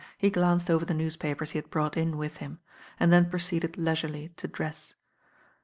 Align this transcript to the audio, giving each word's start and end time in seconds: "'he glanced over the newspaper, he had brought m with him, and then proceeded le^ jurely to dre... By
"'he 0.17 0.31
glanced 0.31 0.67
over 0.67 0.83
the 0.83 0.95
newspaper, 0.95 1.45
he 1.45 1.59
had 1.59 1.69
brought 1.69 1.95
m 1.95 2.17
with 2.17 2.37
him, 2.37 2.57
and 2.99 3.11
then 3.11 3.29
proceeded 3.29 3.73
le^ 3.73 3.93
jurely 3.93 4.35
to 4.35 4.47
dre... 4.47 4.69
By 4.71 4.75